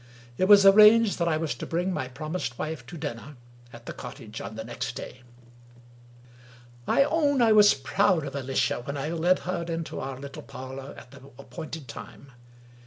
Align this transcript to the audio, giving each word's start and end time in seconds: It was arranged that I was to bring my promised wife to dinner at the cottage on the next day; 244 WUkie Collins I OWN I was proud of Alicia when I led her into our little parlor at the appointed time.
It 0.35 0.45
was 0.47 0.65
arranged 0.65 1.19
that 1.19 1.27
I 1.27 1.37
was 1.37 1.53
to 1.53 1.67
bring 1.67 1.93
my 1.93 2.07
promised 2.07 2.57
wife 2.57 2.83
to 2.87 2.97
dinner 2.97 3.35
at 3.71 3.85
the 3.85 3.93
cottage 3.93 4.41
on 4.41 4.55
the 4.55 4.63
next 4.63 4.95
day; 4.95 5.21
244 6.87 6.87
WUkie 6.87 7.05
Collins 7.05 7.07
I 7.07 7.29
OWN 7.29 7.41
I 7.43 7.51
was 7.51 7.73
proud 7.75 8.25
of 8.25 8.35
Alicia 8.35 8.79
when 8.81 8.97
I 8.97 9.09
led 9.09 9.39
her 9.45 9.61
into 9.67 9.99
our 9.99 10.17
little 10.19 10.41
parlor 10.41 10.95
at 10.97 11.11
the 11.11 11.19
appointed 11.37 11.87
time. 11.87 12.31